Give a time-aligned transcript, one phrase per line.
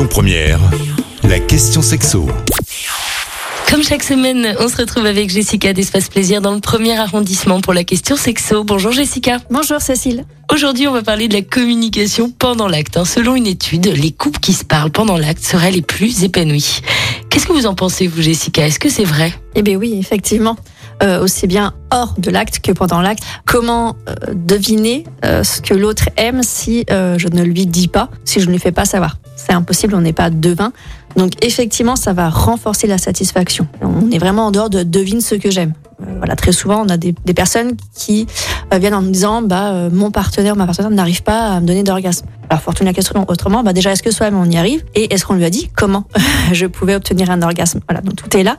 [0.00, 0.60] Lyon Première,
[1.24, 2.26] la question sexo.
[3.68, 7.74] Comme chaque semaine, on se retrouve avec Jessica d'Espace Plaisir dans le premier arrondissement pour
[7.74, 8.64] la question sexo.
[8.64, 9.40] Bonjour Jessica.
[9.50, 10.24] Bonjour Cécile.
[10.50, 12.96] Aujourd'hui, on va parler de la communication pendant l'acte.
[12.96, 13.04] hein.
[13.04, 16.80] Selon une étude, les couples qui se parlent pendant l'acte seraient les plus épanouis.
[17.28, 18.66] Qu'est-ce que vous en pensez, vous Jessica?
[18.66, 19.34] Est-ce que c'est vrai?
[19.54, 20.56] Eh bien oui, effectivement.
[21.02, 23.22] Euh, aussi bien hors de l'acte que pendant l'acte.
[23.46, 28.10] Comment euh, deviner euh, ce que l'autre aime si euh, je ne lui dis pas,
[28.24, 29.16] si je ne lui fais pas savoir?
[29.50, 30.72] C'est impossible, on n'est pas devin.
[31.16, 33.66] Donc effectivement, ça va renforcer la satisfaction.
[33.82, 35.72] On est vraiment en dehors de devine ce que j'aime.
[36.02, 38.28] Euh, voilà, très souvent, on a des, personnes qui
[38.72, 41.66] euh, viennent en nous disant bah euh, mon partenaire, ma partenaire n'arrive pas à me
[41.66, 42.26] donner d'orgasme.
[42.48, 44.84] Alors fortune la question autrement, bah déjà est-ce que soi-même on y arrive?
[44.94, 46.04] Et est-ce qu'on lui a dit comment
[46.52, 47.80] je pouvais obtenir un orgasme?
[47.88, 48.56] Voilà, donc tout est là.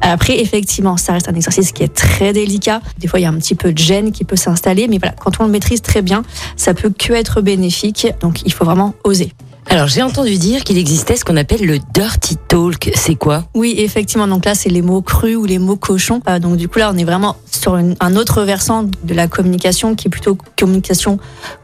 [0.00, 2.80] Après effectivement, ça reste un exercice qui est très délicat.
[2.98, 5.14] Des fois il y a un petit peu de gêne qui peut s'installer, mais voilà,
[5.20, 6.22] quand on le maîtrise très bien,
[6.56, 8.06] ça peut que être bénéfique.
[8.22, 9.34] Donc il faut vraiment oser.
[9.72, 12.90] Alors, j'ai entendu dire qu'il existait ce qu'on appelle le dirty talk.
[12.96, 13.44] C'est quoi?
[13.54, 14.26] Oui, effectivement.
[14.26, 16.20] Donc là, c'est les mots crus ou les mots cochons.
[16.28, 19.94] Euh, donc du coup, là, on est vraiment sur un autre versant de la communication
[19.94, 21.20] qui est plutôt communication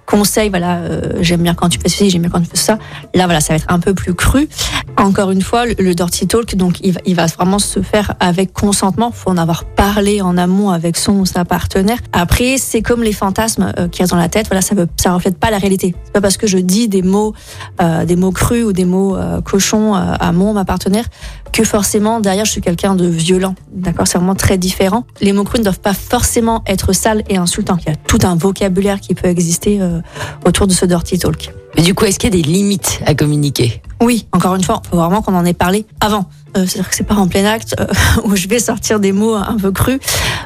[0.07, 0.49] conseil.
[0.49, 2.79] Voilà, euh, j'aime bien quand tu fais ceci, j'aime bien quand tu fais ça.
[3.15, 4.49] Là, voilà, ça va être un peu plus cru.
[4.97, 8.15] Encore une fois, le, le dirty talk, donc il va, il va vraiment se faire
[8.21, 9.11] avec consentement.
[9.11, 11.99] Faut en avoir parlé en amont avec son ou sa partenaire.
[12.13, 14.47] Après, c'est comme les fantasmes euh, qu'il y a dans la tête.
[14.47, 15.95] Voilà, ça ne ça reflète pas la réalité.
[16.05, 17.35] C'est pas parce que je dis des mots,
[17.81, 21.05] euh, des mots crus ou des mots euh, cochons euh, à mon ma partenaire
[21.53, 23.55] que forcément derrière je suis quelqu'un de violent.
[23.73, 25.05] D'accord, c'est vraiment très différent.
[25.21, 27.79] Les mots crus ne doivent pas forcément être sales et insultants.
[27.81, 29.96] Il y a tout un vocabulaire qui peut exister euh,
[30.45, 31.53] autour de ce dirty talk.
[31.77, 33.83] Mais du coup, est-ce qu'il y a des limites à communiquer?
[34.01, 36.27] Oui, encore une fois, il faut vraiment qu'on en ait parlé avant.
[36.57, 37.87] Euh, C'est-à-dire que c'est pas en plein acte euh,
[38.25, 39.99] où je vais sortir des mots un peu crus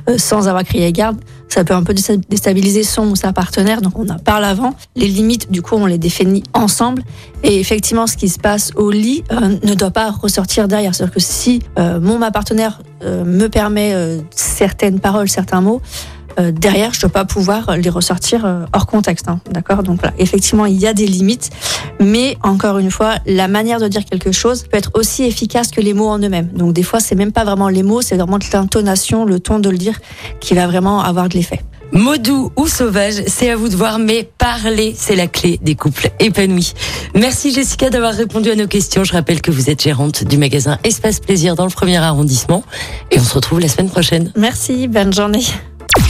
[0.09, 1.19] euh, sans avoir crié garde.
[1.49, 4.75] Ça peut un peu désta- déstabiliser son ou sa partenaire, donc on en parle avant.
[4.97, 7.03] Les limites, du coup, on les définit ensemble.
[7.43, 10.95] Et effectivement, ce qui se passe au lit euh, ne doit pas ressortir derrière.
[10.95, 15.81] C'est-à-dire que si euh, mon ma partenaire euh, me permet euh, certaines paroles, certains mots,
[16.39, 19.29] euh, derrière, je dois pas pouvoir les ressortir euh, hors contexte.
[19.29, 19.83] hein, D'accord?
[19.83, 21.51] Donc voilà, effectivement, il y a des limites.
[22.01, 25.81] Mais encore une fois, la manière de dire quelque chose peut être aussi efficace que
[25.81, 26.49] les mots en eux-mêmes.
[26.55, 29.71] Donc des fois, c'est même pas vraiment les mots, c'est vraiment l'intonation, le ton de
[29.71, 29.99] le dire
[30.41, 31.61] qui va vraiment avoir de l'effet.
[31.93, 35.75] Mot doux ou sauvage, c'est à vous de voir, mais parler, c'est la clé des
[35.75, 36.73] couples épanouis.
[37.17, 39.03] Merci Jessica d'avoir répondu à nos questions.
[39.03, 42.63] Je rappelle que vous êtes gérante du magasin Espace Plaisir dans le premier arrondissement.
[43.11, 44.33] Et on se retrouve la semaine prochaine.
[44.37, 45.43] Merci, bonne journée.